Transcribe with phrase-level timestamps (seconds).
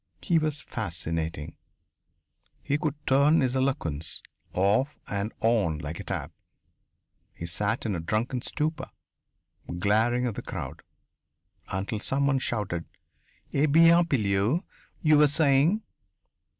[0.23, 1.57] He was fascinating.
[2.63, 6.31] He could turn his eloquence off and on like a tap.
[7.35, 8.89] He sat in a drunken stupor,
[9.77, 10.81] glaring at the crowd,
[11.67, 12.85] until someone shouted:
[13.53, 14.63] "Eh bien, Pilleux
[15.03, 15.83] you were saying?"